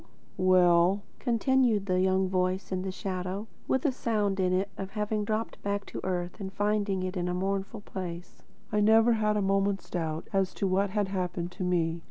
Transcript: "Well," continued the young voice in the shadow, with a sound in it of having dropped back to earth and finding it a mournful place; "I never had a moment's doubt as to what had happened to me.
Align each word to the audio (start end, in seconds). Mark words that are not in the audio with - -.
"Well," 0.39 1.03
continued 1.19 1.85
the 1.85 1.99
young 2.01 2.27
voice 2.27 2.71
in 2.71 2.81
the 2.81 2.91
shadow, 2.91 3.45
with 3.67 3.85
a 3.85 3.91
sound 3.91 4.39
in 4.39 4.51
it 4.51 4.67
of 4.75 4.89
having 4.89 5.23
dropped 5.23 5.61
back 5.61 5.85
to 5.85 6.01
earth 6.03 6.39
and 6.39 6.51
finding 6.51 7.03
it 7.03 7.15
a 7.15 7.23
mournful 7.35 7.81
place; 7.81 8.41
"I 8.71 8.79
never 8.79 9.11
had 9.13 9.37
a 9.37 9.43
moment's 9.43 9.91
doubt 9.91 10.27
as 10.33 10.55
to 10.55 10.65
what 10.65 10.89
had 10.89 11.09
happened 11.09 11.51
to 11.51 11.63
me. 11.63 11.99